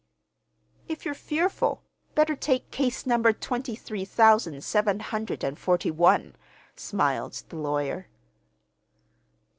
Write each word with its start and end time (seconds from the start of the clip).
"If 0.87 1.05
you're 1.05 1.13
fearful, 1.13 1.83
better 2.15 2.35
take 2.35 2.71
Case 2.71 3.05
number 3.05 3.31
twenty 3.33 3.75
three 3.75 4.03
thousand 4.03 4.63
seven 4.63 4.99
hundred 4.99 5.43
and 5.43 5.59
forty 5.59 5.91
one," 5.91 6.35
smiled 6.75 7.43
the 7.49 7.57
lawyer. 7.57 8.07